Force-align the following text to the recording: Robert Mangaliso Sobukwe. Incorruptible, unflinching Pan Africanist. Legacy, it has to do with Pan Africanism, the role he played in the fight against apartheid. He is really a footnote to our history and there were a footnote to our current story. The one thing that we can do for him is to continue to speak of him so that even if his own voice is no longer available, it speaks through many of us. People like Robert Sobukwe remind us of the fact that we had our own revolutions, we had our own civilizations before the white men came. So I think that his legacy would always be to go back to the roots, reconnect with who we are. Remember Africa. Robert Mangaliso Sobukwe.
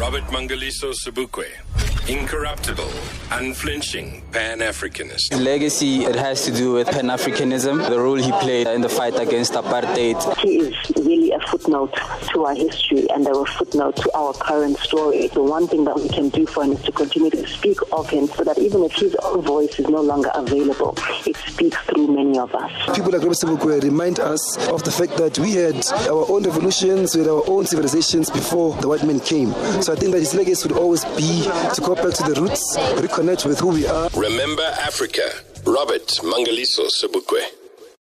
Robert 0.00 0.24
Mangaliso 0.30 0.94
Sobukwe. 0.94 1.44
Incorruptible, 2.08 2.90
unflinching 3.32 4.22
Pan 4.32 4.60
Africanist. 4.60 5.38
Legacy, 5.38 6.04
it 6.04 6.14
has 6.16 6.46
to 6.46 6.50
do 6.50 6.72
with 6.72 6.90
Pan 6.90 7.08
Africanism, 7.08 7.86
the 7.90 7.98
role 8.00 8.14
he 8.14 8.32
played 8.40 8.66
in 8.66 8.80
the 8.80 8.88
fight 8.88 9.20
against 9.20 9.52
apartheid. 9.52 10.16
He 10.38 10.56
is 10.56 10.74
really 10.96 11.32
a 11.32 11.38
footnote 11.70 12.28
to 12.32 12.44
our 12.44 12.54
history 12.54 13.08
and 13.10 13.24
there 13.24 13.34
were 13.34 13.42
a 13.42 13.46
footnote 13.46 13.96
to 13.96 14.10
our 14.12 14.32
current 14.34 14.76
story. 14.78 15.28
The 15.28 15.42
one 15.42 15.68
thing 15.68 15.84
that 15.84 15.96
we 15.96 16.08
can 16.08 16.28
do 16.30 16.46
for 16.46 16.64
him 16.64 16.72
is 16.72 16.82
to 16.82 16.92
continue 16.92 17.30
to 17.30 17.46
speak 17.46 17.78
of 17.92 18.08
him 18.10 18.26
so 18.26 18.42
that 18.44 18.58
even 18.58 18.82
if 18.82 18.92
his 18.92 19.14
own 19.22 19.42
voice 19.42 19.78
is 19.78 19.88
no 19.88 20.00
longer 20.00 20.30
available, 20.34 20.96
it 21.26 21.36
speaks 21.36 21.76
through 21.86 22.08
many 22.08 22.38
of 22.38 22.54
us. 22.54 22.72
People 22.96 23.12
like 23.12 23.22
Robert 23.22 23.36
Sobukwe 23.36 23.82
remind 23.82 24.18
us 24.18 24.56
of 24.68 24.82
the 24.82 24.90
fact 24.90 25.16
that 25.18 25.38
we 25.38 25.52
had 25.52 25.76
our 26.08 26.28
own 26.28 26.42
revolutions, 26.42 27.14
we 27.14 27.22
had 27.22 27.30
our 27.30 27.44
own 27.48 27.66
civilizations 27.66 28.30
before 28.30 28.74
the 28.76 28.88
white 28.88 29.04
men 29.06 29.20
came. 29.20 29.52
So 29.82 29.92
I 29.92 29.96
think 29.96 30.12
that 30.12 30.20
his 30.20 30.34
legacy 30.34 30.68
would 30.68 30.76
always 30.76 31.04
be 31.16 31.42
to 31.74 31.80
go 31.80 31.94
back 31.94 32.14
to 32.14 32.22
the 32.24 32.40
roots, 32.40 32.76
reconnect 32.98 33.46
with 33.46 33.60
who 33.60 33.68
we 33.68 33.86
are. 33.86 34.10
Remember 34.16 34.64
Africa. 34.80 35.22
Robert 35.66 36.08
Mangaliso 36.24 36.88
Sobukwe. 36.88 37.59